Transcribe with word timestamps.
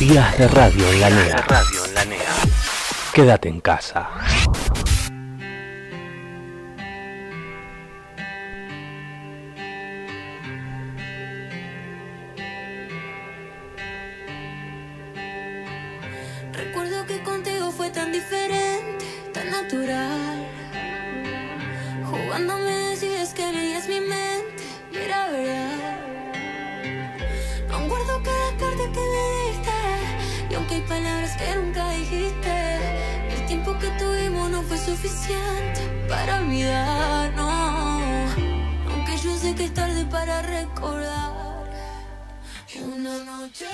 Días 0.00 0.38
de 0.38 0.48
radio 0.48 0.90
en 0.92 1.00
la 1.00 1.10
NEA. 1.10 1.36
Radio 1.46 1.84
en 1.84 1.94
la 1.94 2.04
NEA. 2.06 2.34
Quédate 3.12 3.50
en 3.50 3.60
casa. 3.60 4.08
Recuerdo 16.54 17.04
que 17.04 17.22
contigo 17.22 17.70
fue 17.70 17.90
tan 17.90 18.10
diferente, 18.10 19.04
tan 19.34 19.50
natural. 19.50 20.46
Jugándome 22.10 22.70
decías 22.88 23.34
que 23.34 23.52
leías 23.52 23.86
mi 23.86 24.00
mente 24.00 24.64
y 24.92 24.96
era 24.96 25.28
verdad. 25.28 25.98
Aún 27.70 27.86
guardo 27.90 28.09
suficiente 34.90 35.80
para 36.08 36.40
olvidarnos. 36.40 38.32
Aunque 38.90 39.12
yo 39.22 39.36
sé 39.36 39.54
que 39.54 39.66
es 39.66 39.74
tarde 39.74 40.04
para 40.06 40.42
recordar 40.42 41.70
una 42.82 43.24
noche. 43.24 43.66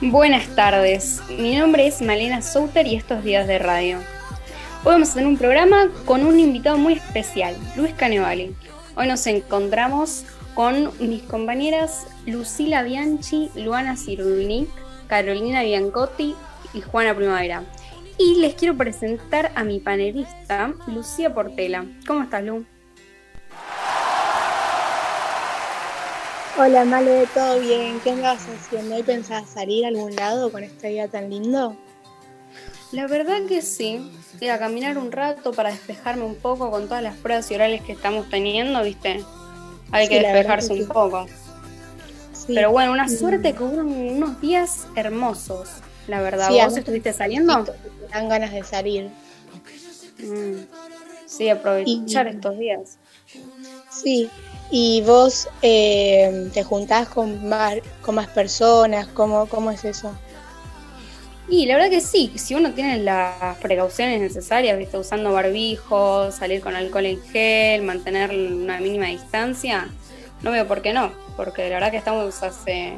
Buenas 0.00 0.46
tardes, 0.54 1.20
mi 1.38 1.56
nombre 1.56 1.86
es 1.86 2.00
Malena 2.00 2.40
Souter 2.40 2.86
y 2.86 2.94
estos 2.96 3.22
días 3.22 3.46
de 3.46 3.58
radio. 3.58 3.98
Hoy 4.84 4.92
vamos 4.92 5.10
a 5.10 5.14
tener 5.14 5.28
un 5.28 5.36
programa 5.36 5.90
con 6.06 6.24
un 6.24 6.40
invitado 6.40 6.78
muy 6.78 6.94
especial, 6.94 7.54
Luis 7.76 7.92
Canevali. 7.92 8.54
Hoy 8.96 9.06
nos 9.06 9.26
encontramos 9.26 10.24
con 10.54 10.92
mis 10.98 11.22
compañeras 11.24 12.06
Lucila 12.24 12.82
Bianchi, 12.84 13.50
Luana 13.54 13.96
Cirulnik, 13.98 14.70
Carolina 15.08 15.62
Biancotti 15.62 16.34
y 16.72 16.80
Juana 16.80 17.14
Primavera. 17.14 17.64
Y 18.18 18.36
les 18.36 18.54
quiero 18.54 18.76
presentar 18.76 19.52
a 19.54 19.64
mi 19.64 19.78
panelista, 19.78 20.72
Lucía 20.88 21.32
Portela. 21.32 21.84
¿Cómo 22.06 22.22
estás, 22.24 22.42
Lu? 22.42 22.64
Hola, 26.58 26.84
Male, 26.84 27.26
¿todo 27.32 27.60
bien? 27.60 28.00
¿Qué 28.02 28.10
andas 28.10 28.44
haciendo? 28.48 28.96
¿Hoy 28.96 29.04
pensás 29.04 29.48
salir 29.48 29.84
a 29.84 29.88
algún 29.88 30.16
lado 30.16 30.50
con 30.50 30.64
este 30.64 30.88
día 30.88 31.06
tan 31.06 31.30
lindo? 31.30 31.76
La 32.90 33.06
verdad 33.06 33.42
que 33.46 33.62
sí. 33.62 34.10
Ir 34.40 34.50
a 34.50 34.58
caminar 34.58 34.98
un 34.98 35.12
rato 35.12 35.52
para 35.52 35.70
despejarme 35.70 36.24
un 36.24 36.34
poco 36.34 36.70
con 36.70 36.86
todas 36.86 37.02
las 37.02 37.16
pruebas 37.16 37.48
y 37.50 37.54
orales 37.54 37.82
que 37.82 37.92
estamos 37.92 38.28
teniendo, 38.28 38.82
¿viste? 38.82 39.24
Hay 39.92 40.08
que 40.08 40.20
despejarse 40.20 40.74
que 40.74 40.82
un 40.82 40.88
poco. 40.88 41.26
Sí. 42.32 42.52
Pero 42.54 42.72
bueno, 42.72 42.92
una 42.92 43.04
Mm. 43.04 43.16
suerte 43.16 43.52
que 43.54 43.62
hubo 43.62 43.80
unos 43.80 44.40
días 44.40 44.86
hermosos, 44.96 45.68
la 46.08 46.20
verdad. 46.20 46.48
Sí, 46.48 46.58
¿Vos 46.62 46.76
estuviste 46.76 47.12
saliendo? 47.12 47.58
Me 47.60 48.08
dan 48.12 48.28
ganas 48.28 48.52
de 48.52 48.64
salir. 48.64 49.10
Mm. 50.18 50.64
Sí, 51.26 51.48
aprovechar 51.48 52.26
Y- 52.26 52.30
estos 52.30 52.58
días. 52.58 52.98
Sí. 53.90 54.28
¿Y 54.70 55.02
vos 55.02 55.48
eh, 55.62 56.50
te 56.52 56.62
juntás 56.62 57.08
con 57.08 57.48
más, 57.48 57.76
con 58.02 58.14
más 58.16 58.26
personas? 58.28 59.06
¿Cómo, 59.08 59.46
¿Cómo 59.46 59.70
es 59.70 59.84
eso? 59.84 60.12
Y 61.50 61.64
la 61.64 61.76
verdad 61.76 61.88
que 61.88 62.02
sí, 62.02 62.30
si 62.36 62.54
uno 62.54 62.72
tiene 62.74 62.98
las 62.98 63.56
precauciones 63.58 64.20
necesarias, 64.20 64.76
¿viste? 64.78 64.98
usando 64.98 65.32
barbijo, 65.32 66.30
salir 66.30 66.60
con 66.60 66.76
alcohol 66.76 67.06
en 67.06 67.22
gel, 67.22 67.82
mantener 67.82 68.30
una 68.30 68.78
mínima 68.80 69.06
distancia, 69.06 69.88
no 70.42 70.50
veo 70.50 70.68
por 70.68 70.82
qué 70.82 70.92
no, 70.92 71.10
porque 71.38 71.62
la 71.70 71.76
verdad 71.76 71.90
que 71.90 71.96
estamos 71.96 72.42
hace 72.42 72.92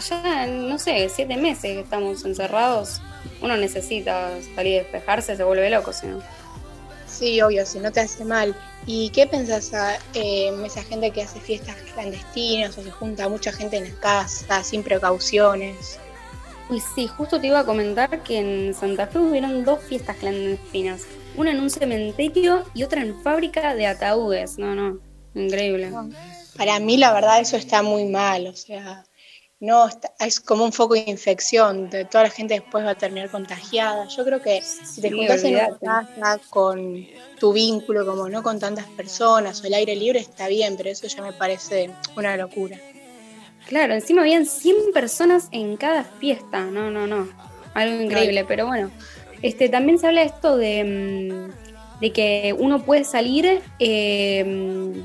ya, 0.00 0.46
no 0.46 0.78
sé, 0.78 1.08
siete 1.08 1.36
meses 1.36 1.74
que 1.74 1.80
estamos 1.80 2.24
encerrados, 2.24 3.00
uno 3.40 3.56
necesita 3.56 4.30
salir 4.54 4.72
y 4.72 4.76
despejarse, 4.76 5.36
se 5.36 5.44
vuelve 5.44 5.70
loco, 5.70 5.92
si 5.92 6.06
no. 6.06 6.20
Sí, 7.06 7.40
obvio, 7.40 7.64
si 7.64 7.78
no 7.78 7.92
te 7.92 8.00
hace 8.00 8.24
mal. 8.24 8.54
¿Y 8.86 9.10
qué 9.10 9.26
pensás 9.26 9.72
a 9.74 9.96
eh, 10.14 10.52
esa 10.64 10.82
gente 10.82 11.10
que 11.10 11.22
hace 11.22 11.40
fiestas 11.40 11.76
clandestinas 11.94 12.76
o 12.78 12.82
se 12.82 12.90
junta 12.90 13.28
mucha 13.28 13.52
gente 13.52 13.76
en 13.78 13.84
la 13.84 14.00
casa 14.00 14.62
sin 14.62 14.82
precauciones? 14.82 15.98
Y 16.70 16.80
sí, 16.80 17.06
justo 17.06 17.40
te 17.40 17.46
iba 17.46 17.60
a 17.60 17.64
comentar 17.64 18.22
que 18.22 18.38
en 18.38 18.74
Santa 18.74 19.06
Fe 19.06 19.18
hubieron 19.18 19.64
dos 19.64 19.80
fiestas 19.80 20.16
clandestinas, 20.16 21.02
una 21.36 21.52
en 21.52 21.60
un 21.60 21.70
cementerio 21.70 22.64
y 22.74 22.82
otra 22.82 23.02
en 23.02 23.22
fábrica 23.22 23.74
de 23.74 23.86
ataúdes, 23.86 24.58
no, 24.58 24.74
no, 24.74 24.98
increíble. 25.34 25.92
Para 26.56 26.80
mí, 26.80 26.96
la 26.96 27.12
verdad, 27.12 27.40
eso 27.40 27.56
está 27.56 27.82
muy 27.82 28.04
mal. 28.06 28.46
O 28.46 28.56
sea, 28.56 29.04
no 29.60 29.88
es 30.20 30.40
como 30.40 30.64
un 30.64 30.72
foco 30.72 30.94
de 30.94 31.04
infección. 31.06 31.88
De 31.88 32.04
toda 32.04 32.24
la 32.24 32.30
gente 32.30 32.54
después 32.54 32.84
va 32.84 32.90
a 32.90 32.94
terminar 32.94 33.30
contagiada. 33.30 34.06
Yo 34.08 34.24
creo 34.24 34.42
que 34.42 34.60
si 34.62 35.00
te 35.00 35.08
Sí, 35.08 35.14
juntas 35.16 35.44
en 35.44 35.54
una 35.54 35.78
casa 35.78 36.40
con 36.50 37.06
tu 37.38 37.52
vínculo, 37.52 38.04
como 38.04 38.28
no 38.28 38.42
con 38.42 38.58
tantas 38.58 38.86
personas 38.86 39.62
o 39.62 39.66
el 39.66 39.74
aire 39.74 39.96
libre, 39.96 40.18
está 40.20 40.48
bien, 40.48 40.76
pero 40.76 40.90
eso 40.90 41.06
ya 41.06 41.22
me 41.22 41.32
parece 41.32 41.90
una 42.16 42.36
locura. 42.36 42.78
Claro, 43.66 43.94
encima 43.94 44.20
habían 44.22 44.46
100 44.46 44.76
personas 44.92 45.48
en 45.50 45.76
cada 45.76 46.04
fiesta. 46.04 46.64
No, 46.66 46.90
no, 46.90 47.06
no. 47.06 47.28
Algo 47.74 48.02
increíble, 48.02 48.44
pero 48.44 48.66
bueno. 48.66 48.90
Este, 49.42 49.68
también 49.68 49.98
se 49.98 50.06
habla 50.06 50.22
esto 50.22 50.56
de, 50.56 50.84
mm, 50.84 52.00
de 52.00 52.12
que 52.12 52.54
uno 52.58 52.84
puede 52.84 53.04
salir 53.04 53.60
eh, 53.78 55.04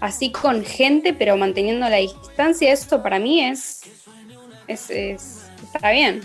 así 0.00 0.30
con 0.32 0.64
gente, 0.64 1.12
pero 1.14 1.36
manteniendo 1.36 1.88
la 1.88 1.96
distancia. 1.96 2.72
Eso 2.72 3.02
para 3.02 3.18
mí 3.18 3.42
es, 3.44 3.82
es, 4.66 4.90
es- 4.90 5.42
está 5.74 5.90
bien. 5.90 6.20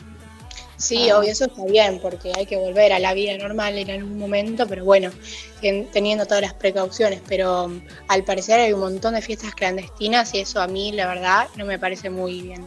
Sí, 0.78 1.10
Ah. 1.10 1.20
obvio, 1.20 1.32
eso 1.32 1.46
está 1.46 1.64
bien, 1.66 2.00
porque 2.02 2.32
hay 2.36 2.46
que 2.46 2.58
volver 2.58 2.92
a 2.92 3.00
la 3.00 3.14
vida 3.14 3.38
normal 3.38 3.78
en 3.78 3.90
algún 3.90 4.18
momento, 4.18 4.68
pero 4.68 4.84
bueno, 4.84 5.12
ten- 5.62 5.88
teniendo 5.92 6.26
todas 6.26 6.42
las 6.42 6.54
precauciones. 6.56 7.22
Pero 7.28 7.66
um, 7.66 7.82
al 8.10 8.24
parecer 8.24 8.60
hay 8.60 8.74
un 8.74 8.82
montón 8.82 9.14
de 9.14 9.22
fiestas 9.22 9.54
clandestinas 9.56 10.34
y 10.34 10.40
eso 10.40 10.60
a 10.62 10.68
mí, 10.68 10.92
la 10.92 11.08
verdad, 11.08 11.48
no 11.56 11.66
me 11.66 11.80
parece 11.80 12.10
muy 12.10 12.42
bien. 12.42 12.66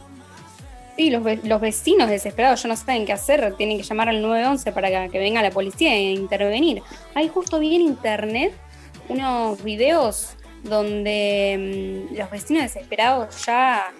Sí, 0.97 1.11
los, 1.11 1.23
ve- 1.23 1.41
los 1.43 1.61
vecinos 1.61 2.09
desesperados 2.09 2.62
ya 2.62 2.71
no 2.71 2.77
saben 2.77 3.05
qué 3.05 3.12
hacer, 3.12 3.55
tienen 3.59 3.77
que 3.77 3.83
llamar 3.83 4.09
al 4.09 4.23
911 4.23 4.73
para 4.73 4.88
que, 4.88 5.11
que 5.11 5.19
venga 5.19 5.43
la 5.43 5.50
policía 5.50 5.94
e 5.94 6.12
intervenir. 6.12 6.83
Ahí 7.15 7.28
justo 7.28 7.59
vi 7.59 7.75
en 7.77 7.83
internet 7.83 8.55
unos 9.11 9.62
videos 9.62 10.31
donde 10.65 12.09
mm, 12.11 12.17
los 12.17 12.31
vecinos 12.31 12.62
desesperados 12.65 13.44
ya 13.47 13.93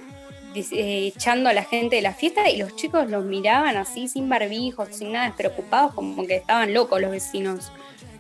eh, 0.55 1.12
echando 1.15 1.50
a 1.50 1.53
la 1.53 1.65
gente 1.65 1.97
de 1.97 2.03
la 2.03 2.15
fiesta 2.15 2.49
y 2.49 2.56
los 2.56 2.75
chicos 2.77 3.11
los 3.11 3.25
miraban 3.25 3.77
así 3.77 4.09
sin 4.09 4.28
barbijos, 4.28 4.89
sin 4.91 5.12
nada, 5.12 5.27
despreocupados, 5.27 5.93
como 5.94 6.27
que 6.27 6.37
estaban 6.37 6.72
locos 6.72 7.00
los 7.00 7.11
vecinos. 7.11 7.71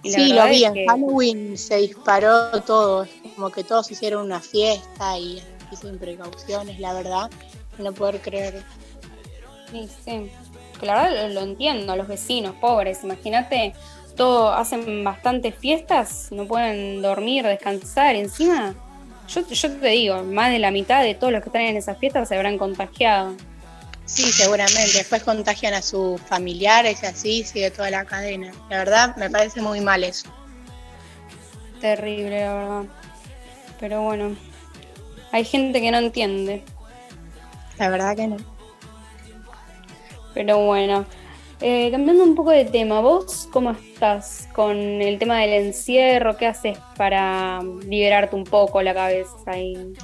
Y 0.02 0.10
Sí, 0.12 0.32
lo 0.34 0.46
vi, 0.46 0.64
en 0.64 0.74
que- 0.74 0.86
Halloween 0.86 1.56
se 1.58 1.78
disparó 1.78 2.62
todo, 2.62 3.06
como 3.34 3.50
que 3.50 3.64
todos 3.64 3.90
hicieron 3.90 4.24
una 4.26 4.40
fiesta 4.40 5.18
y, 5.18 5.42
y 5.72 5.76
sin 5.76 5.98
precauciones, 5.98 6.78
la 6.78 6.92
verdad, 6.92 7.30
no 7.78 7.92
poder 7.92 8.20
creer. 8.20 8.62
Sí, 9.72 9.88
sí. 10.04 10.30
La 10.82 11.02
verdad 11.04 11.28
lo, 11.28 11.34
lo 11.34 11.40
entiendo, 11.40 11.96
los 11.96 12.06
vecinos 12.06 12.54
pobres, 12.60 13.02
imagínate, 13.02 13.72
todo, 14.16 14.52
hacen 14.52 15.04
bastantes 15.04 15.54
fiestas, 15.54 16.28
no 16.32 16.46
pueden 16.46 17.02
dormir, 17.02 17.46
descansar, 17.46 18.16
encima, 18.16 18.74
yo, 19.28 19.46
yo 19.46 19.72
te 19.72 19.88
digo, 19.88 20.22
más 20.22 20.50
de 20.50 20.58
la 20.58 20.70
mitad 20.70 21.02
de 21.02 21.14
todos 21.14 21.32
los 21.32 21.42
que 21.42 21.48
están 21.48 21.62
en 21.62 21.76
esas 21.76 21.98
fiestas 21.98 22.28
se 22.28 22.36
habrán 22.36 22.58
contagiado. 22.58 23.34
Sí, 24.04 24.30
seguramente, 24.30 24.92
después 24.94 25.24
contagian 25.24 25.74
a 25.74 25.82
sus 25.82 26.20
familiares 26.20 27.02
y 27.02 27.06
así 27.06 27.42
sigue 27.42 27.72
toda 27.72 27.90
la 27.90 28.04
cadena. 28.04 28.52
La 28.70 28.78
verdad, 28.78 29.16
me 29.16 29.28
parece 29.28 29.60
muy 29.60 29.80
mal 29.80 30.04
eso. 30.04 30.28
Terrible, 31.80 32.40
la 32.40 32.54
verdad. 32.54 32.82
Pero 33.80 34.02
bueno, 34.02 34.36
hay 35.32 35.44
gente 35.44 35.80
que 35.80 35.90
no 35.90 35.98
entiende. 35.98 36.62
La 37.78 37.88
verdad 37.88 38.14
que 38.14 38.28
no. 38.28 38.36
Pero 40.34 40.58
bueno, 40.58 41.04
eh, 41.60 41.90
cambiando 41.90 42.24
un 42.24 42.34
poco 42.34 42.50
de 42.50 42.66
tema, 42.66 43.00
¿vos 43.00 43.48
cómo 43.50 43.70
estás 43.70 44.48
con 44.52 44.76
el 44.76 45.18
tema 45.18 45.38
del 45.38 45.66
encierro? 45.66 46.36
¿Qué 46.36 46.46
haces 46.46 46.78
para 46.96 47.62
liberarte 47.86 48.36
un 48.36 48.44
poco 48.44 48.82
la 48.82 48.92
cabeza 48.92 49.32
ahí? 49.46 49.94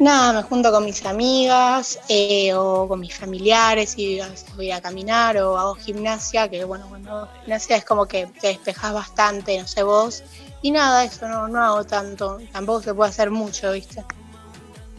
Nada, 0.00 0.32
me 0.32 0.42
junto 0.42 0.72
con 0.72 0.84
mis 0.84 1.04
amigas 1.04 2.00
eh, 2.08 2.54
o 2.54 2.88
con 2.88 3.00
mis 3.00 3.14
familiares 3.14 3.94
y 3.98 4.18
voy 4.56 4.70
a 4.70 4.80
caminar 4.80 5.36
o 5.36 5.58
hago 5.58 5.74
gimnasia, 5.74 6.48
que 6.48 6.64
bueno, 6.64 6.86
cuando 6.88 7.10
hago 7.10 7.28
gimnasia 7.40 7.76
es 7.76 7.84
como 7.84 8.06
que 8.06 8.26
te 8.40 8.48
despejas 8.48 8.94
bastante, 8.94 9.58
no 9.58 9.66
sé 9.66 9.82
vos. 9.82 10.24
Y 10.62 10.70
nada, 10.70 11.04
eso 11.04 11.28
no, 11.28 11.48
no 11.48 11.62
hago 11.62 11.84
tanto, 11.84 12.38
tampoco 12.50 12.82
se 12.82 12.94
puede 12.94 13.10
hacer 13.10 13.30
mucho, 13.30 13.72
¿viste? 13.72 14.02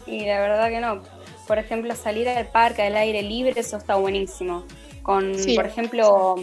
Y 0.06 0.26
la 0.26 0.40
verdad 0.40 0.70
que 0.70 0.80
no. 0.80 1.02
Por 1.48 1.58
ejemplo, 1.58 1.96
salir 1.96 2.30
al 2.30 2.48
parque 2.48 2.84
al 2.84 2.96
aire 2.96 3.22
libre, 3.24 3.60
eso 3.60 3.78
está 3.78 3.96
buenísimo. 3.96 4.64
Con, 5.04 5.38
Sí. 5.38 5.56
por 5.56 5.66
ejemplo, 5.66 6.36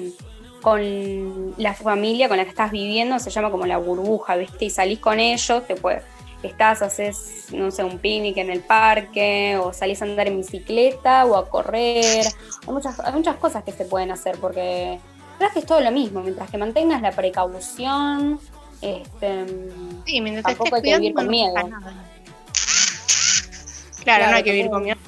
con 0.62 1.55
la 1.56 1.75
familia 1.75 2.28
con 2.28 2.37
la 2.37 2.44
que 2.44 2.50
estás 2.50 2.70
viviendo, 2.72 3.19
se 3.19 3.31
llama 3.31 3.50
como 3.50 3.66
la 3.66 3.78
burbuja, 3.78 4.37
¿viste? 4.37 4.64
Y 4.66 4.70
salís 4.70 4.99
con 4.99 5.20
ellos, 5.20 5.66
te 5.66 5.76
puede, 5.76 6.02
estás, 6.43 6.82
haces, 6.82 7.46
no 7.52 7.70
sé, 7.70 7.84
un 7.84 7.99
picnic 7.99 8.37
en 8.38 8.50
el 8.50 8.60
parque, 8.60 9.56
o 9.56 9.72
salís 9.72 10.02
a 10.02 10.05
andar 10.05 10.26
en 10.26 10.38
bicicleta, 10.38 11.25
o 11.26 11.37
a 11.37 11.49
correr. 11.49 12.26
Hay 12.66 12.72
muchas, 12.72 12.99
hay 13.00 13.12
muchas 13.12 13.37
cosas 13.37 13.62
que 13.64 13.72
se 13.72 13.84
pueden 13.84 14.10
hacer, 14.10 14.37
porque 14.40 14.99
que 15.52 15.60
es 15.60 15.66
todo 15.66 15.81
lo 15.81 15.93
mismo, 15.93 16.20
mientras 16.20 16.50
que 16.50 16.58
mantengas 16.58 17.00
la 17.00 17.12
precaución, 17.12 18.40
este, 18.81 19.44
Sí, 20.05 20.20
mientras 20.20 20.44
Tampoco 20.44 20.76
estés 20.76 20.93
hay 20.93 20.93
que 20.93 20.99
vivir 20.99 21.14
con 21.14 21.25
no 21.26 21.31
miedo. 21.31 21.55
nada. 21.69 22.05
Claro, 24.02 24.31
no 24.31 24.37
hay 24.37 24.43
que 24.43 24.52
vivir 24.52 24.70
con 24.70 24.82
miedo. 24.82 24.99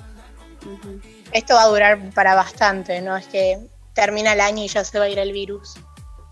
Esto 1.32 1.54
va 1.54 1.62
a 1.62 1.68
durar 1.68 2.10
para 2.10 2.34
bastante, 2.34 3.00
no 3.00 3.16
es 3.16 3.26
que 3.26 3.58
termina 3.94 4.32
el 4.32 4.40
año 4.40 4.64
y 4.64 4.68
ya 4.68 4.84
se 4.84 4.98
va 4.98 5.04
a 5.04 5.08
ir 5.08 5.18
el 5.18 5.32
virus. 5.32 5.74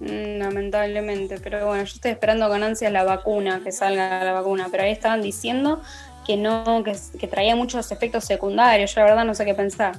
Mm, 0.00 0.38
Lamentablemente, 0.38 1.38
pero 1.40 1.66
bueno, 1.66 1.84
yo 1.84 1.94
estoy 1.94 2.12
esperando 2.12 2.48
con 2.48 2.62
ansias 2.62 2.92
la 2.92 3.04
vacuna, 3.04 3.60
que 3.62 3.72
salga 3.72 4.22
la 4.24 4.32
vacuna, 4.32 4.68
pero 4.70 4.84
ahí 4.84 4.92
estaban 4.92 5.22
diciendo 5.22 5.82
que 6.26 6.36
no, 6.36 6.82
que, 6.84 6.96
que 7.18 7.26
traía 7.26 7.56
muchos 7.56 7.90
efectos 7.90 8.24
secundarios, 8.24 8.94
yo 8.94 9.00
la 9.00 9.06
verdad 9.06 9.24
no 9.24 9.34
sé 9.34 9.44
qué 9.44 9.54
pensar. 9.54 9.98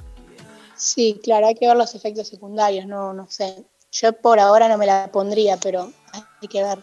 Sí, 0.76 1.20
claro, 1.22 1.46
hay 1.46 1.54
que 1.54 1.66
ver 1.66 1.76
los 1.76 1.94
efectos 1.94 2.28
secundarios, 2.28 2.86
no, 2.86 3.12
no 3.12 3.26
sé. 3.28 3.64
Yo 3.92 4.12
por 4.12 4.38
ahora 4.38 4.68
no 4.68 4.78
me 4.78 4.86
la 4.86 5.10
pondría, 5.12 5.56
pero 5.58 5.92
hay 6.12 6.48
que 6.48 6.62
ver. 6.62 6.78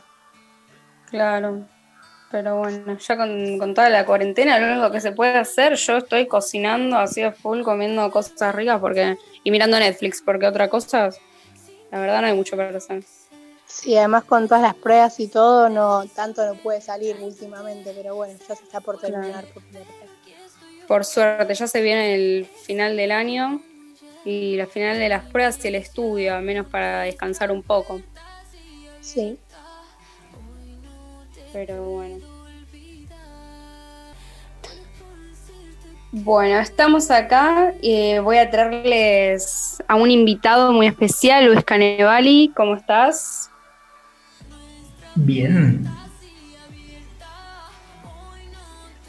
Claro, 1.10 1.66
pero 2.32 2.58
bueno, 2.58 2.98
ya 2.98 3.18
con, 3.18 3.58
con 3.58 3.74
toda 3.74 3.90
la 3.90 4.06
cuarentena, 4.06 4.60
lo 4.60 4.74
único 4.74 4.92
que 4.92 5.02
se 5.02 5.12
puede 5.12 5.38
hacer, 5.38 5.76
yo 5.76 5.98
estoy 5.98 6.28
cocinando 6.28 6.98
así 6.98 7.22
a 7.22 7.32
full, 7.32 7.62
comiendo 7.62 8.10
cosas 8.12 8.54
ricas 8.54 8.80
porque 8.80 9.18
y 9.44 9.52
mirando 9.52 9.80
Netflix, 9.80 10.22
porque 10.22 10.46
otra 10.46 10.70
cosa, 10.70 11.10
la 11.92 12.00
verdad 12.00 12.22
no 12.22 12.28
hay 12.28 12.34
mucho 12.34 12.58
para 12.58 12.78
hacer. 12.78 13.04
Sí, 13.66 13.98
además 13.98 14.24
con 14.24 14.48
todas 14.48 14.62
las 14.62 14.76
pruebas 14.76 15.20
y 15.20 15.28
todo, 15.28 15.70
no 15.70 16.06
tanto 16.16 16.46
no 16.46 16.56
puede 16.56 16.82
salir 16.82 17.18
últimamente, 17.22 17.94
pero 17.96 18.16
bueno, 18.16 18.38
ya 18.48 18.56
se 18.56 18.64
está 18.64 18.80
por 18.80 19.00
terminar. 19.00 19.46
por 19.46 19.64
suerte. 19.64 19.86
Por 20.88 21.06
suerte, 21.06 21.54
ya 21.54 21.68
se 21.68 21.82
viene 21.82 22.16
el 22.16 22.46
final 22.46 22.96
del 22.96 23.12
año 23.12 23.62
y 24.24 24.56
la 24.56 24.68
final 24.68 24.98
de 24.98 25.10
las 25.10 25.24
pruebas 25.26 25.64
y 25.64 25.68
el 25.68 25.76
estudio, 25.76 26.36
al 26.36 26.44
menos 26.44 26.68
para 26.68 27.02
descansar 27.02 27.52
un 27.52 27.62
poco. 27.62 28.02
Sí. 29.02 29.38
Pero 31.58 31.82
bueno. 31.86 32.24
Bueno, 36.12 36.60
estamos 36.60 37.10
acá. 37.10 37.74
eh, 37.82 38.20
voy 38.20 38.38
a 38.38 38.52
traerles 38.52 39.82
a 39.88 39.96
un 39.96 40.12
invitado 40.12 40.72
muy 40.72 40.86
especial, 40.86 41.48
Luis 41.48 41.64
Canevali. 41.66 42.54
¿Cómo 42.56 42.76
estás? 42.76 43.50
Bien, 45.16 45.90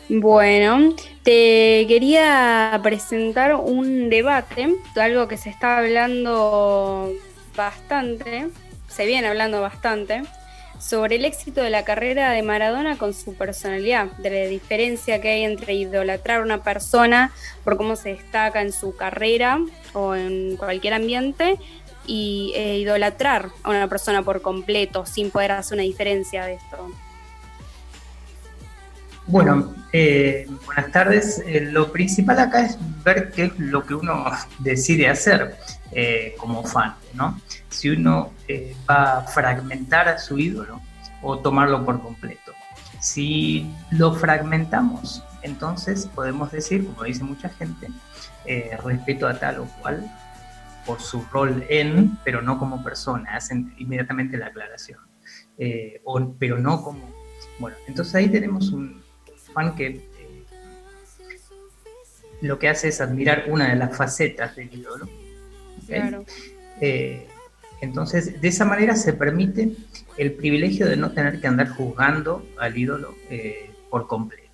Bueno, 0.08 0.94
te 1.22 1.84
quería 1.86 2.80
presentar 2.82 3.56
un 3.56 4.08
debate, 4.08 4.74
algo 4.96 5.28
que 5.28 5.36
se 5.36 5.50
está 5.50 5.76
hablando 5.76 7.12
bastante, 7.54 8.48
se 8.86 9.04
viene 9.04 9.28
hablando 9.28 9.60
bastante, 9.60 10.22
sobre 10.78 11.16
el 11.16 11.25
éxito 11.25 11.62
de 11.62 11.70
la 11.70 11.84
carrera 11.84 12.30
de 12.30 12.42
Maradona 12.42 12.96
con 12.96 13.12
su 13.14 13.34
personalidad, 13.34 14.06
de 14.19 14.30
la 14.30 14.48
diferencia 14.48 15.20
que 15.20 15.28
hay 15.30 15.44
entre 15.44 15.75
idolatrar 15.75 16.40
a 16.40 16.44
una 16.44 16.62
persona 16.62 17.32
por 17.64 17.76
cómo 17.76 17.96
se 17.96 18.10
destaca 18.10 18.60
en 18.60 18.72
su 18.72 18.96
carrera 18.96 19.60
o 19.92 20.14
en 20.14 20.56
cualquier 20.56 20.94
ambiente 20.94 21.58
y 22.06 22.52
eh, 22.54 22.78
idolatrar 22.78 23.50
a 23.62 23.70
una 23.70 23.88
persona 23.88 24.22
por 24.22 24.40
completo 24.40 25.04
sin 25.04 25.30
poder 25.30 25.52
hacer 25.52 25.76
una 25.76 25.82
diferencia 25.82 26.46
de 26.46 26.54
esto. 26.54 26.90
bueno, 29.26 29.75
eh, 29.92 30.46
buenas 30.64 30.90
tardes. 30.90 31.42
Eh, 31.46 31.60
lo 31.60 31.92
principal 31.92 32.38
acá 32.38 32.64
es 32.64 32.78
ver 33.04 33.30
qué 33.30 33.44
es 33.44 33.58
lo 33.58 33.84
que 33.84 33.94
uno 33.94 34.25
decide 34.58 35.08
hacer 35.08 35.56
eh, 35.93 36.35
como 36.38 36.64
fan, 36.64 36.94
¿no? 37.14 37.40
Si 37.69 37.90
uno 37.90 38.32
eh, 38.46 38.75
va 38.88 39.19
a 39.19 39.23
fragmentar 39.23 40.08
a 40.08 40.19
su 40.19 40.38
ídolo 40.38 40.81
o 41.23 41.38
tomarlo 41.38 41.85
por 41.85 42.00
completo. 42.02 42.52
Si 43.00 43.70
lo 43.90 44.12
fragmentamos, 44.14 45.23
entonces 45.43 46.06
podemos 46.14 46.50
decir, 46.50 46.85
como 46.87 47.05
dice 47.05 47.23
mucha 47.25 47.49
gente, 47.49 47.88
eh, 48.44 48.76
respeto 48.85 49.26
a 49.29 49.38
tal 49.38 49.61
o 49.61 49.64
cual 49.81 50.11
por 50.85 51.00
su 51.00 51.23
rol 51.31 51.64
en, 51.69 52.19
pero 52.25 52.40
no 52.43 52.58
como 52.58 52.82
persona, 52.82 53.37
hacen 53.37 53.75
inmediatamente 53.79 54.37
la 54.37 54.46
aclaración. 54.46 55.00
O- 56.05 56.35
pero 56.38 56.58
no 56.58 56.82
como... 56.82 57.00
Bueno, 57.58 57.76
entonces 57.87 58.14
ahí 58.14 58.29
tenemos 58.29 58.70
un 58.70 59.02
fan 59.52 59.75
que 59.75 60.08
lo 62.40 62.58
que 62.58 62.69
hace 62.69 62.88
es 62.88 63.00
admirar 63.00 63.44
una 63.49 63.69
de 63.70 63.76
las 63.76 63.96
facetas 63.96 64.55
del 64.56 64.73
ídolo. 64.73 65.08
Eh, 66.81 67.26
entonces, 67.81 68.40
de 68.40 68.49
esa 68.49 68.64
manera 68.64 68.96
se 68.96 69.12
permite 69.12 69.73
el 70.17 70.32
privilegio 70.32 70.87
de 70.87 70.96
no 70.96 71.12
tener 71.12 71.40
que 71.40 71.46
andar 71.46 71.69
juzgando 71.69 72.44
al 72.58 72.76
ídolo 72.76 73.14
eh, 73.31 73.70
por 73.90 74.06
completo. 74.06 74.44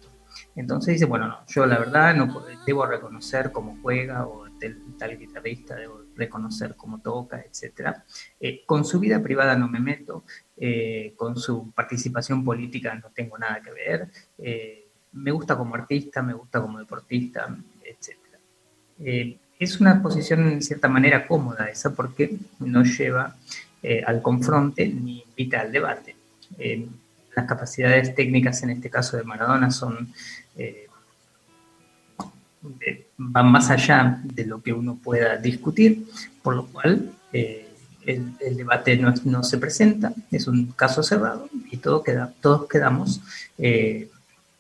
Entonces 0.57 0.95
dice, 0.95 1.07
bueno, 1.07 1.27
no, 1.29 1.39
yo 1.47 1.67
la 1.67 1.79
verdad 1.79 2.15
no 2.15 2.45
debo 2.67 2.87
reconocer 2.87 3.51
cómo 3.51 3.79
juega 3.83 4.27
o 4.27 4.47
tel- 4.59 4.79
tal 4.99 5.19
guitarrista, 5.19 5.75
debo 5.75 6.03
reconocer 6.17 6.77
cómo 6.77 7.01
toca, 7.01 7.41
etcétera. 7.41 8.05
Eh, 8.39 8.63
con 8.67 8.85
su 8.85 9.01
vida 9.01 9.23
privada 9.23 9.57
no 9.57 9.69
me 9.69 9.81
meto, 9.81 10.25
eh, 10.57 11.15
con 11.17 11.37
su 11.37 11.73
participación 11.73 12.45
política 12.45 12.95
no 12.95 13.11
tengo 13.11 13.37
nada 13.39 13.61
que 13.63 13.73
ver, 13.73 14.09
me 15.13 15.31
gusta 15.31 15.57
como 15.57 15.75
artista, 15.75 16.23
me 16.23 16.35
gusta 16.35 16.61
como 16.61 16.79
deportista, 16.79 17.57
etcétera. 17.85 18.39
Es 19.59 19.81
una 19.81 20.03
posición 20.03 20.51
en 20.51 20.63
cierta 20.63 20.89
manera 20.89 21.27
cómoda 21.27 21.69
esa 21.69 21.95
porque 21.95 22.37
no 22.59 22.83
lleva 22.85 23.37
eh, 23.83 24.03
al 24.05 24.23
confronte 24.23 24.89
ni 24.89 25.23
invita 25.23 25.61
al 25.61 25.71
debate. 25.71 26.17
Eh, 26.59 26.87
las 27.37 27.47
capacidades 27.47 28.15
técnicas 28.15 28.63
en 28.63 28.71
este 28.71 28.91
caso 28.91 29.17
de 29.17 29.25
Maradona 29.25 29.71
son 29.71 30.13
eh, 30.57 30.89
van 33.19 33.53
más 33.53 33.71
allá 33.71 34.21
de 34.25 34.47
lo 34.47 34.63
que 34.63 34.73
uno 34.73 34.97
pueda 34.97 35.37
discutir, 35.37 36.07
por 36.43 36.57
lo 36.57 36.67
cual 36.67 37.11
el, 37.33 38.57
debate 38.57 38.97
no, 38.97 39.43
se 39.43 39.59
presenta, 39.59 40.15
es 40.31 40.47
un 40.47 40.69
caso 40.73 41.03
cerrado 41.03 41.51
y 41.71 41.77
todos 41.77 42.05
quedamos 42.69 43.21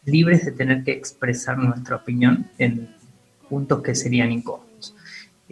libres 0.04 0.44
de 0.44 0.52
tener 0.52 0.84
que 0.84 0.92
expresar 0.92 1.56
nuestra 1.56 1.96
opinión 1.96 2.46
en 2.58 2.94
puntos 3.48 3.82
que 3.82 3.94
serían 3.94 4.32
incómodos. 4.32 4.73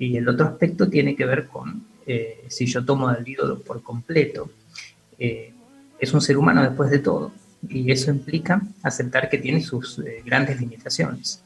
Y 0.02 0.16
el 0.16 0.28
otro 0.28 0.46
aspecto 0.46 0.88
tiene 0.88 1.14
que 1.14 1.24
ver 1.24 1.46
con 1.46 1.84
eh, 2.04 2.44
si 2.48 2.66
yo 2.66 2.84
tomo 2.84 3.06
al 3.06 3.22
ídolo 3.26 3.60
por 3.60 3.84
completo, 3.84 4.50
eh, 5.16 5.54
es 5.96 6.12
un 6.12 6.20
ser 6.20 6.36
humano 6.36 6.60
después 6.60 6.90
de 6.90 6.98
todo, 6.98 7.30
y 7.68 7.88
eso 7.92 8.10
implica 8.10 8.60
aceptar 8.82 9.30
que 9.30 9.38
tiene 9.38 9.62
sus 9.62 10.00
eh, 10.00 10.20
grandes 10.26 10.60
limitaciones. 10.60 11.40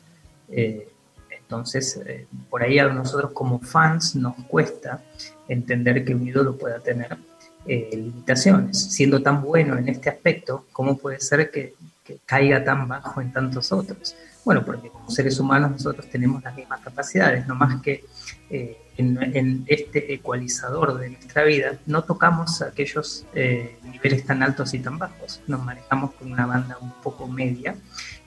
Entonces, 0.49 2.01
por 2.49 2.63
ahí 2.63 2.79
a 2.79 2.89
nosotros 2.89 3.33
como 3.33 3.61
fans 3.61 4.17
nos 4.17 4.35
cuesta 4.49 5.03
entender 5.49 6.03
que 6.05 6.15
un 6.15 6.27
ídolo 6.27 6.57
pueda 6.57 6.81
tener 6.81 7.15
limitaciones. 7.67 8.79
Siendo 8.79 9.23
tan 9.23 9.43
bueno 9.43 9.77
en 9.77 9.89
este 9.89 10.09
aspecto, 10.09 10.65
¿cómo 10.73 10.97
puede 10.97 11.21
ser 11.21 11.51
que, 11.51 11.75
que 12.03 12.19
caiga 12.25 12.65
tan 12.65 12.89
bajo 12.89 13.21
en 13.21 13.33
tantos 13.33 13.71
otros? 13.71 14.17
Bueno, 14.47 14.65
porque 14.65 14.91
como 14.91 15.11
seres 15.11 15.41
humanos 15.41 15.73
nosotros 15.73 16.09
tenemos 16.09 16.41
las 16.45 16.55
mismas 16.55 16.79
capacidades, 16.79 17.49
no 17.49 17.57
más 17.57 17.83
que 17.83 18.05
eh, 18.49 18.79
en, 18.97 19.65
este 19.67 20.15
ecualizador 20.15 20.97
de 20.99 21.11
nuestra 21.11 21.43
vida 21.43 21.81
no 21.87 22.05
tocamos 22.05 22.63
aquellos 22.63 23.27
eh, 23.35 23.77
niveles 23.83 24.25
tan 24.25 24.45
altos 24.45 24.73
y 24.73 24.79
tan 24.79 24.99
bajos. 24.99 25.43
Nos 25.49 25.65
manejamos 25.65 26.13
con 26.13 26.31
una 26.31 26.47
banda 26.47 26.79
un 26.81 26.93
poco 27.03 27.27
media 27.27 27.75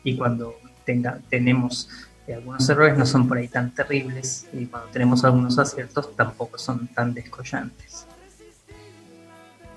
y 0.04 0.18
cuando 0.18 0.56
tenga, 0.84 1.22
tenemos 1.30 1.90
eh, 2.28 2.34
algunos 2.34 2.70
errores 2.70 2.98
no 2.98 3.06
son 3.06 3.26
por 3.26 3.38
ahí 3.38 3.48
tan 3.48 3.74
terribles 3.74 4.46
y 4.52 4.66
cuando 4.66 4.90
tenemos 4.90 5.24
algunos 5.24 5.58
aciertos 5.58 6.18
tampoco 6.18 6.58
son 6.58 6.90
tan 6.90 7.14
descollantes. 7.14 8.09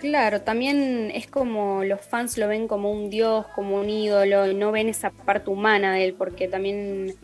Claro, 0.03 0.41
también 0.43 1.13
es 1.15 1.29
como 1.29 1.85
los 1.85 2.01
fans 2.01 2.37
lo 2.37 2.49
ven 2.49 2.67
como 2.67 2.91
un 2.91 3.09
dios, 3.09 3.47
como 3.55 3.77
un 3.77 3.89
ídolo, 3.89 4.51
y 4.51 4.55
no 4.57 4.73
ven 4.73 4.89
esa 4.89 5.11
parte 5.11 5.49
humana 5.49 5.95
de 5.95 6.07
él, 6.07 6.15
porque 6.19 6.49
también 6.49 7.15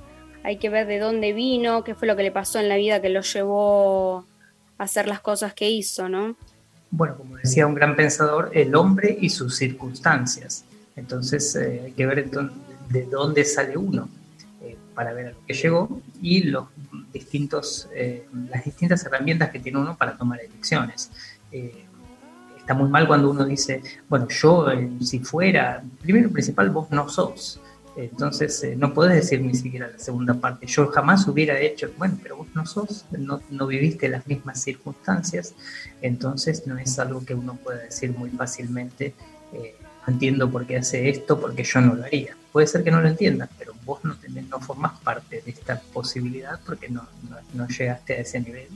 hay 0.45 0.59
que 0.59 0.71
ver 0.71 0.87
de 0.87 1.01
dónde 1.01 1.33
vino, 1.33 1.83
qué 1.83 1.97
fue 1.97 2.07
lo 2.07 2.15
que 2.15 2.23
le 2.23 2.31
pasó 2.31 2.61
en 2.61 2.69
la 2.69 2.77
vida 2.77 3.03
que 3.03 3.09
lo 3.09 3.23
llevó 3.23 4.19
a 4.79 4.85
hacer 4.85 5.09
las 5.09 5.19
cosas 5.19 5.55
que 5.55 5.69
hizo, 5.69 6.09
¿no? 6.09 6.37
Bueno, 6.93 7.17
como 7.17 7.37
decía 7.37 7.67
un 7.67 7.75
gran 7.75 7.97
pensador, 7.97 8.53
el 8.55 8.73
hombre 8.77 9.19
y 9.21 9.31
sus 9.31 9.57
circunstancias. 9.57 10.65
Entonces 10.95 11.57
eh, 11.57 11.83
hay 11.87 11.93
que 11.95 12.07
ver 12.07 12.31
de 12.31 13.07
dónde 13.07 13.45
sale 13.45 13.77
uno 13.77 14.09
eh, 14.63 14.77
para 14.95 15.13
ver 15.15 15.27
a 15.27 15.31
lo 15.31 15.45
que 15.45 15.55
llegó 15.55 16.01
y 16.23 16.45
los 16.45 16.69
distintos, 17.13 17.89
eh, 17.93 18.29
las 18.49 18.65
distintas 18.65 19.05
herramientas 19.05 19.51
que 19.51 19.59
tiene 19.59 19.81
uno 19.81 19.97
para 19.97 20.17
tomar 20.17 20.39
elecciones. 20.41 21.11
Eh, 21.51 21.87
está 22.69 22.75
muy 22.75 22.91
mal 22.91 23.07
cuando 23.07 23.31
uno 23.31 23.47
dice, 23.47 23.81
bueno, 24.11 24.29
yo 24.29 24.71
eh, 24.71 24.91
si 25.01 25.21
fuera, 25.21 25.83
primero 26.03 26.29
y 26.29 26.33
principal, 26.33 26.69
vos 26.69 26.91
no 26.91 27.09
sos. 27.09 27.59
Entonces 27.97 28.63
eh, 28.63 28.77
no 28.77 28.93
podés 28.93 29.15
decir 29.15 29.41
ni 29.41 29.55
siquiera 29.55 29.89
la 29.89 29.99
segunda 29.99 30.35
parte. 30.35 30.67
Yo 30.67 30.87
jamás 30.89 31.27
hubiera 31.27 31.59
hecho, 31.59 31.91
bueno, 31.97 32.19
pero 32.23 32.37
vos 32.37 32.49
no 32.55 32.67
sos, 32.67 33.07
no, 33.11 33.41
no 33.49 33.67
viviste 33.67 34.11
las 34.11 34.27
mismas 34.27 34.61
circunstancias, 34.61 35.55
entonces 36.03 36.67
no 36.67 36.77
es 36.77 36.99
algo 36.99 37.25
que 37.25 37.33
uno 37.33 37.55
pueda 37.55 37.79
decir 37.79 38.15
muy 38.15 38.29
fácilmente. 38.29 39.15
Eh, 39.55 39.75
entiendo 40.07 40.51
por 40.51 40.67
qué 40.67 40.77
hace 40.77 41.09
esto, 41.09 41.41
porque 41.41 41.65
yo 41.65 41.81
no 41.81 41.95
lo 41.95 42.05
haría. 42.05 42.37
Puede 42.53 42.67
ser 42.67 42.85
que 42.85 42.91
no 42.91 43.01
lo 43.01 43.09
entiendas, 43.09 43.49
pero 43.59 43.73
vos 43.87 44.05
no, 44.05 44.15
tenés, 44.17 44.47
no 44.49 44.61
formás 44.61 45.01
parte 45.01 45.41
de 45.41 45.51
esta 45.51 45.81
posibilidad 45.95 46.61
porque 46.67 46.91
no, 46.91 47.09
no, 47.31 47.39
no 47.55 47.67
llegaste 47.67 48.13
a 48.13 48.17
ese 48.19 48.41
nivel 48.41 48.69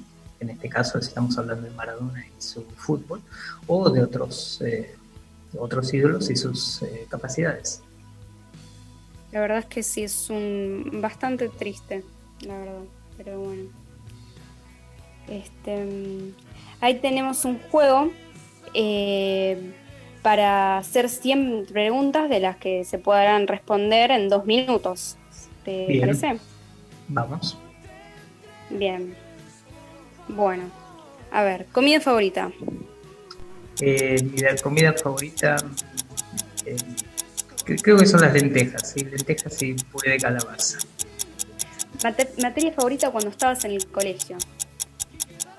en 0.42 0.50
este 0.50 0.68
caso 0.68 1.00
si 1.00 1.08
estamos 1.08 1.38
hablando 1.38 1.68
de 1.68 1.70
Maradona 1.70 2.25
y 2.26 2.42
su 2.42 2.62
fútbol, 2.62 3.20
o 3.66 3.88
de 3.90 4.02
otros, 4.02 4.61
eh, 4.62 4.94
otros 5.56 5.92
ídolos 5.94 6.30
y 6.30 6.37
sus 6.37 6.82
eh, 6.82 7.06
capacidades. 7.08 7.80
La 9.30 9.40
verdad 9.40 9.58
es 9.58 9.66
que 9.66 9.82
sí, 9.82 10.02
es 10.02 10.28
un 10.28 10.99
bastante 11.00 11.49
triste, 11.49 12.04
la 12.40 12.58
verdad, 12.58 12.82
pero 13.16 13.40
bueno. 13.40 13.62
Este, 15.28 15.84
mm, 15.84 16.34
ahí 16.80 16.99
tenemos 16.99 17.44
un 17.44 17.58
juego 17.70 18.11
eh, 18.75 19.72
para 20.22 20.78
hacer 20.78 21.08
100 21.08 21.66
preguntas 21.72 22.28
de 22.28 22.40
las 22.40 22.56
que 22.56 22.84
se 22.84 22.99
podrán 22.99 23.46
responder 23.46 24.11
en 24.11 24.28
dos 24.28 24.44
minutos. 24.44 25.16
¿Te 25.64 25.87
Bien. 25.87 26.00
parece? 26.00 26.38
Vamos. 27.08 27.56
Bien. 28.68 29.14
Bueno, 30.29 30.71
a 31.31 31.43
ver, 31.43 31.67
comida 31.73 32.00
favorita. 32.00 32.50
Eh, 33.81 34.23
mi 34.23 34.61
comida 34.62 34.93
favorita, 34.93 35.57
eh, 36.64 36.76
cre- 37.64 37.81
creo 37.83 37.97
que 37.99 38.07
son 38.07 38.21
las 38.21 38.33
lentejas, 38.33 38.93
¿sí? 38.93 39.05
lentejas 39.05 39.61
y 39.62 39.75
puré 39.75 40.12
de 40.12 40.19
calabaza. 40.19 40.79
Mate- 42.05 42.33
materia 42.43 42.73
favorita 42.73 43.11
cuando 43.11 43.31
estabas 43.31 43.64
en 43.64 43.73
el 43.73 43.87
colegio. 43.88 44.37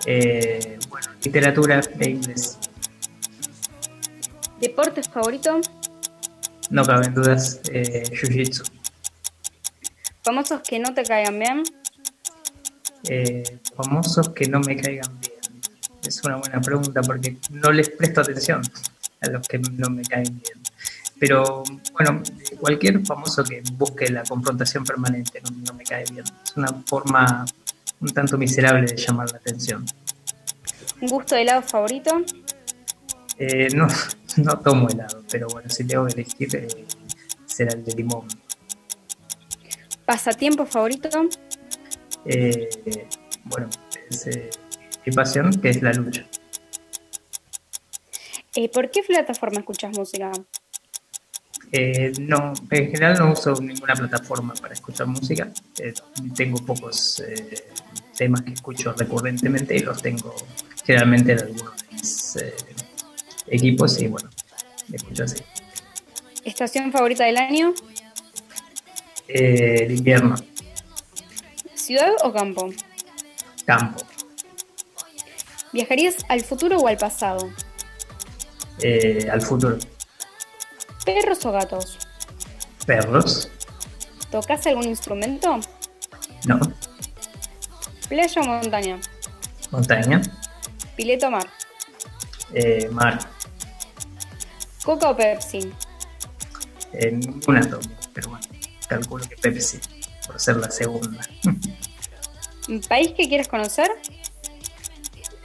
Eh, 0.06 0.80
bueno, 0.90 1.08
literatura 1.24 1.82
e 2.00 2.10
inglés. 2.10 2.58
Deporte 4.60 5.04
favorito. 5.04 5.60
No 6.70 6.86
caben 6.86 7.14
dudas, 7.14 7.62
eh, 7.72 8.04
jiu-jitsu. 8.12 8.64
Famosos 10.24 10.62
que 10.62 10.80
no 10.80 10.94
te 10.94 11.04
caigan 11.04 11.38
bien. 11.38 11.64
Eh, 13.10 13.60
famosos 13.76 14.30
que 14.30 14.48
no 14.48 14.60
me 14.62 14.76
caigan 14.76 15.20
bien. 15.20 15.34
Es 16.06 16.24
una 16.24 16.38
buena 16.38 16.62
pregunta 16.62 17.02
porque 17.02 17.38
no 17.50 17.72
les 17.72 17.90
presto 17.90 18.22
atención 18.22 18.62
a 19.22 19.30
los 19.30 19.48
que 19.48 19.60
no 19.60 19.90
me 19.90 20.04
caen 20.04 20.42
bien. 20.42 20.62
Pero 21.20 21.64
bueno, 21.94 22.22
cualquier 22.60 23.06
famoso 23.06 23.44
que 23.44 23.64
busque 23.74 24.10
la 24.10 24.24
confrontación 24.24 24.84
permanente 24.84 25.42
no, 25.42 25.52
no 25.66 25.74
me 25.74 25.84
cae 25.84 26.04
bien. 26.12 26.26
Es 26.44 26.58
una 26.58 26.68
forma 26.86 27.46
un 28.02 28.10
tanto 28.10 28.38
miserable 28.38 28.86
de 28.86 28.98
llamar 28.98 29.32
la 29.32 29.38
atención. 29.38 29.86
Un 31.02 31.08
gusto 31.08 31.36
de 31.36 31.42
helado 31.42 31.62
favorito. 31.62 32.22
Eh, 33.38 33.70
no, 33.74 33.88
no 34.38 34.60
tomo 34.60 34.90
helado, 34.90 35.24
pero 35.32 35.48
bueno, 35.48 35.70
si 35.70 35.86
tengo 35.86 36.06
que 36.08 36.14
elegir 36.14 36.56
eh, 36.56 36.86
será 37.46 37.74
el 37.74 37.84
de 37.84 37.94
limón. 37.94 38.28
Pasatiempo 40.06 40.66
favorito. 40.66 41.10
Eh, 42.26 42.70
bueno, 43.46 43.70
es 44.10 44.28
eh, 44.28 44.50
mi 45.06 45.14
pasión, 45.14 45.52
que 45.62 45.70
es 45.70 45.82
la 45.82 45.94
lucha. 45.94 46.26
Eh, 48.56 48.70
¿Por 48.70 48.92
qué 48.92 49.02
plataforma 49.04 49.60
escuchas 49.60 49.98
música? 49.98 50.32
Eh, 51.72 52.14
no, 52.20 52.54
en 52.70 52.92
general 52.92 53.18
no 53.18 53.32
uso 53.32 53.60
ninguna 53.60 53.96
plataforma 53.96 54.54
para 54.54 54.76
escuchar 54.76 55.08
música. 55.08 55.52
Eh, 55.80 55.94
tengo 56.36 56.64
pocos 56.64 57.20
eh, 57.22 57.66
temas 58.16 58.44
que 58.44 58.54
escucho 58.54 58.94
recurrentemente 58.94 59.76
y 59.76 59.80
los 59.80 60.00
tengo 60.00 60.36
generalmente 60.86 61.32
en 61.32 61.40
algunos 61.40 61.76
de 61.78 61.88
mis 61.92 62.36
eh, 62.36 62.54
equipos 63.48 64.00
y 64.00 64.08
bueno, 64.08 64.30
escucho 64.92 65.24
así. 65.24 65.44
Estación 66.46 66.92
favorita 66.92 67.26
del 67.26 67.38
año. 67.38 67.74
Eh, 69.28 69.86
el 69.86 69.98
invierno, 69.98 70.36
Ciudad 71.84 72.14
o 72.24 72.32
campo. 72.32 72.70
campo, 73.66 74.00
¿Viajarías 75.74 76.16
al 76.30 76.42
futuro 76.42 76.78
o 76.80 76.88
al 76.88 76.98
pasado? 76.98 77.52
eh, 78.82 79.28
al 79.32 79.42
futuro, 79.42 79.78
¿Perros 81.06 81.46
o 81.46 81.52
gatos? 81.52 81.98
perros, 82.86 83.50
¿Tocas 84.32 84.66
algún 84.68 84.86
instrumento? 84.88 85.60
no, 86.46 86.60
¿Playa 88.10 88.42
o 88.42 88.46
montaña? 88.46 89.00
montaña, 89.72 90.22
¿Pileta 90.96 91.28
o 91.28 91.32
mar? 91.32 91.48
eh, 92.54 92.88
mar, 92.92 93.20
¿Coca 94.84 95.10
o 95.10 95.16
Pepsi? 95.18 95.72
eh, 96.94 97.12
ninguna 97.12 97.62
tomo, 97.70 97.90
pero 98.14 98.30
bueno, 98.30 98.46
calculo 98.88 99.28
que 99.28 99.36
Pepsi, 99.38 99.80
por 100.28 100.40
ser 100.40 100.58
la 100.58 100.70
segunda. 100.72 101.22
¿Un 102.74 102.82
país 102.82 103.12
que 103.12 103.28
quieres 103.30 103.48
conocer? 103.48 103.88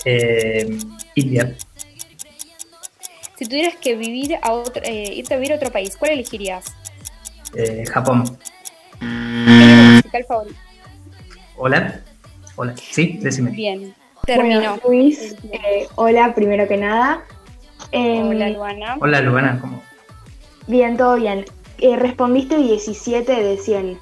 Eh, 0.07 0.79
India, 1.15 1.55
Si 3.37 3.45
tuvieras 3.45 3.77
que 3.77 3.95
vivir 3.97 4.39
a 4.41 4.53
otro, 4.53 4.83
eh, 4.83 5.13
irte 5.15 5.35
a 5.35 5.37
vivir 5.37 5.53
a 5.53 5.57
otro 5.57 5.71
país, 5.71 5.95
¿cuál 5.99 6.13
elegirías? 6.13 6.65
eh, 7.55 7.85
Japón. 7.87 8.25
¿Género 8.99 9.83
musical 9.93 10.25
favorito? 10.27 10.57
Hola, 11.57 12.01
hola, 12.57 12.75
sí, 12.77 13.19
decime. 13.23 13.51
Bien, 13.51 13.95
terminó. 14.25 14.61
Bueno, 14.61 14.81
Luis, 14.87 15.37
eh, 15.53 15.87
hola 15.97 16.35
primero 16.35 16.67
que 16.67 16.77
nada. 16.79 17.25
Em, 17.93 18.27
Hola, 18.29 18.49
Luana. 18.51 18.97
Hola, 19.01 19.21
Luana, 19.21 19.59
¿cómo? 19.61 19.83
Bien, 20.67 20.97
todo 20.97 21.17
bien. 21.17 21.45
Eh, 21.79 21.97
respondiste 21.97 22.57
17 22.57 23.33
de 23.33 23.57
100. 23.59 23.99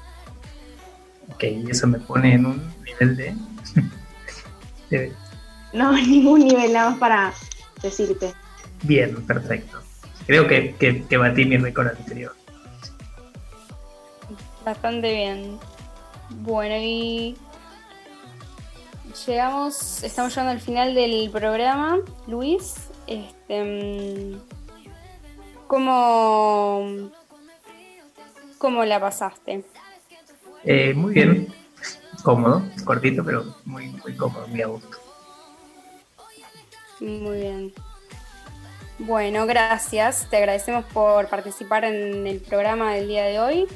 Ok, 1.33 1.43
y 1.43 1.69
eso 1.71 1.87
me 1.87 1.99
pone 1.99 2.33
en 2.33 2.45
un 2.45 2.76
nivel 2.87 3.15
de... 3.17 3.35
de- 4.97 5.13
No, 5.73 5.91
ningún 5.93 6.45
nivel, 6.45 6.73
nada 6.73 6.91
más 6.91 6.99
para 6.99 7.33
decirte. 7.81 8.33
Bien, 8.83 9.15
perfecto. 9.25 9.79
Creo 10.25 10.47
que, 10.47 10.75
que, 10.75 11.03
que 11.05 11.17
batí 11.17 11.45
mi 11.45 11.57
récord 11.57 11.87
anterior. 11.87 12.35
Bastante 14.65 15.13
bien. 15.13 15.57
Bueno, 16.29 16.75
y 16.77 17.37
llegamos, 19.25 20.03
estamos 20.03 20.33
llegando 20.33 20.51
al 20.51 20.59
final 20.59 20.93
del 20.93 21.29
programa. 21.31 21.99
Luis, 22.27 22.75
este, 23.07 23.63
mm, 23.63 24.39
¿cómo, 25.67 27.09
cómo 28.57 28.83
la 28.83 28.99
pasaste? 28.99 29.63
Eh, 30.65 30.93
muy 30.93 31.13
bien, 31.13 31.47
cómodo, 32.27 32.61
cortito, 32.83 33.23
pero 33.23 33.45
muy, 33.63 33.87
muy 33.87 34.13
cómodo, 34.17 34.45
muy 34.49 34.61
a 34.61 34.67
gusto. 34.67 34.97
Muy 36.99 37.37
bien. 37.37 37.73
Bueno, 38.99 39.45
gracias. 39.45 40.27
Te 40.29 40.35
agradecemos 40.35 40.83
por 40.91 41.29
participar 41.29 41.85
en 41.85 42.27
el 42.27 42.41
programa 42.41 42.91
del 42.95 43.07
día 43.07 43.23
de 43.23 43.39
hoy. 43.39 43.67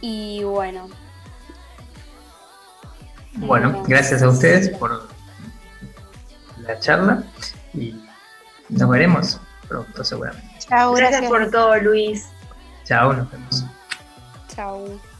Y 0.00 0.44
bueno, 0.44 0.88
Bueno, 3.38 3.82
gracias 3.88 4.22
a 4.22 4.28
ustedes 4.28 4.68
por 4.78 5.08
la 6.58 6.78
charla 6.78 7.24
y 7.72 7.96
nos 8.68 8.88
veremos 8.88 9.40
pronto 9.66 10.04
seguramente. 10.04 10.46
Chao, 10.60 10.92
Gracias 10.92 11.22
gracias. 11.22 11.28
por 11.28 11.50
todo, 11.50 11.76
Luis. 11.78 12.28
Chao, 12.84 13.12
nos 13.12 13.28
vemos. 13.32 13.64
chao. 14.46 15.13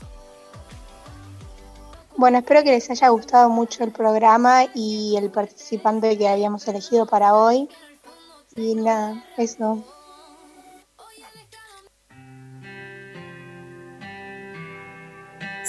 Bueno, 2.24 2.38
espero 2.38 2.64
que 2.64 2.70
les 2.70 2.90
haya 2.90 3.10
gustado 3.10 3.50
mucho 3.50 3.84
el 3.84 3.92
programa 3.92 4.64
y 4.74 5.14
el 5.18 5.30
participante 5.30 6.16
que 6.16 6.26
habíamos 6.26 6.66
elegido 6.66 7.04
para 7.04 7.34
hoy. 7.34 7.68
Y 8.56 8.76
nada, 8.76 9.22
eso. 9.36 9.84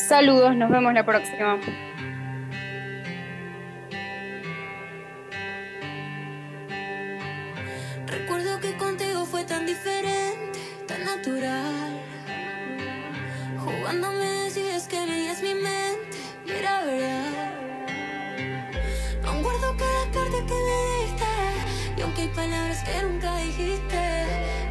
Saludos, 0.07 0.55
nos 0.55 0.71
vemos 0.71 0.93
la 0.93 1.05
próxima. 1.05 1.59
Recuerdo 8.07 8.61
que 8.61 8.77
contigo 8.77 9.25
fue 9.25 9.43
tan 9.43 9.65
diferente, 9.65 10.59
tan 10.87 11.03
natural. 11.03 11.99
Jugando 13.57 14.24
palabras 22.29 22.83
que 22.83 23.01
nunca 23.03 23.37
dijiste. 23.37 24.23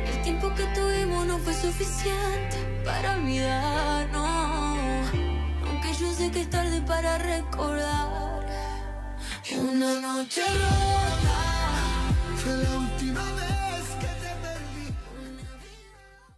El 0.07 0.23
tiempo 0.23 0.53
que 0.55 0.65
tuvimos 0.75 1.27
no 1.27 1.39
fue 1.39 1.55
suficiente 1.55 2.57
para 2.85 3.17
olvidarnos. 3.17 4.79
Aunque 5.67 5.93
yo 6.01 6.13
sé 6.13 6.31
que 6.31 6.41
es 6.43 6.51
tarde 6.51 6.81
para 6.83 7.19
recordar. 7.19 8.47
Una 9.57 10.01
noche 10.01 10.43
rota 10.43 11.39
fue 12.37 12.57
la 12.57 12.79
última 12.79 13.23
vez. 13.33 13.54